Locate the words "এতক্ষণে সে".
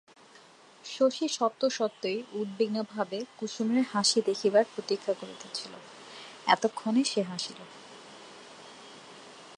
6.47-7.21